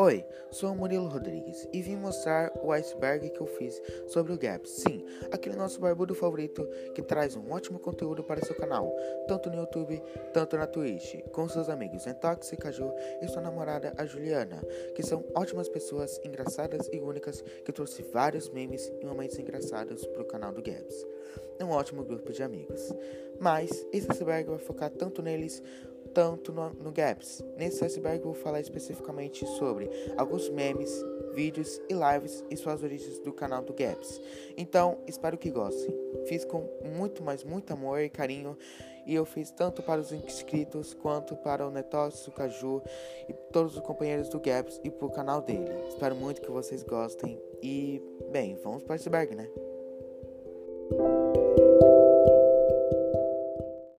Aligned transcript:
Oi, 0.00 0.24
sou 0.52 0.70
o 0.70 0.76
Murilo 0.76 1.08
Rodrigues 1.08 1.68
e 1.72 1.82
vim 1.82 1.96
mostrar 1.96 2.52
o 2.62 2.70
iceberg 2.70 3.30
que 3.30 3.40
eu 3.40 3.48
fiz 3.48 3.82
sobre 4.06 4.32
o 4.32 4.38
Gaps. 4.38 4.70
Sim, 4.70 5.04
aquele 5.32 5.56
nosso 5.56 5.80
barbudo 5.80 6.14
favorito 6.14 6.64
que 6.94 7.02
traz 7.02 7.34
um 7.34 7.50
ótimo 7.50 7.80
conteúdo 7.80 8.22
para 8.22 8.40
seu 8.46 8.54
canal, 8.54 8.94
tanto 9.26 9.50
no 9.50 9.56
YouTube, 9.56 10.00
tanto 10.32 10.56
na 10.56 10.68
Twitch, 10.68 11.16
com 11.32 11.48
seus 11.48 11.68
amigos 11.68 12.06
Entox 12.06 12.52
e 12.52 12.56
Caju 12.56 12.92
e 13.20 13.26
sua 13.26 13.42
namorada 13.42 13.92
a 13.98 14.06
Juliana, 14.06 14.62
que 14.94 15.02
são 15.02 15.24
ótimas 15.34 15.68
pessoas 15.68 16.20
engraçadas 16.24 16.88
e 16.92 17.00
únicas 17.00 17.42
que 17.64 17.72
trouxe 17.72 18.02
vários 18.02 18.48
memes 18.50 18.92
e 19.00 19.04
momentos 19.04 19.36
engraçados 19.36 20.06
para 20.06 20.22
o 20.22 20.28
canal 20.28 20.52
do 20.52 20.62
Gaps. 20.62 21.04
É 21.58 21.64
um 21.64 21.72
ótimo 21.72 22.04
grupo 22.04 22.32
de 22.32 22.44
amigos. 22.44 22.94
Mas 23.40 23.86
esse 23.92 24.10
iceberg 24.10 24.48
vai 24.48 24.58
focar 24.58 24.90
tanto 24.90 25.22
neles 25.22 25.62
tanto 26.18 26.52
no, 26.52 26.70
no 26.70 26.90
Gaps. 26.90 27.44
Nesse 27.56 27.84
iceberg 27.84 28.24
vou 28.24 28.34
falar 28.34 28.58
especificamente 28.58 29.46
sobre 29.56 29.88
alguns 30.16 30.48
memes, 30.50 30.90
vídeos 31.32 31.80
e 31.88 31.94
lives 31.94 32.44
e 32.50 32.56
suas 32.56 32.82
origens 32.82 33.20
do 33.20 33.32
canal 33.32 33.62
do 33.62 33.72
Gaps. 33.72 34.20
Então, 34.56 34.98
espero 35.06 35.38
que 35.38 35.48
gostem. 35.48 35.94
Fiz 36.26 36.44
com 36.44 36.68
muito, 36.96 37.22
mas 37.22 37.44
muito 37.44 37.72
amor 37.72 38.00
e 38.00 38.08
carinho 38.08 38.58
e 39.06 39.14
eu 39.14 39.24
fiz 39.24 39.52
tanto 39.52 39.80
para 39.80 40.00
os 40.00 40.10
inscritos 40.10 40.92
quanto 40.92 41.36
para 41.36 41.64
o 41.64 41.70
Netox, 41.70 42.26
o 42.26 42.32
Caju 42.32 42.82
e 43.28 43.32
todos 43.52 43.76
os 43.76 43.80
companheiros 43.80 44.28
do 44.28 44.40
Gaps 44.40 44.80
e 44.82 44.90
pro 44.90 45.08
canal 45.10 45.40
dele. 45.40 45.70
Espero 45.86 46.16
muito 46.16 46.42
que 46.42 46.50
vocês 46.50 46.82
gostem 46.82 47.40
e, 47.62 48.02
bem, 48.32 48.56
vamos 48.56 48.82
para 48.82 48.94
o 48.94 48.96
iceberg, 48.96 49.36
né? 49.36 49.48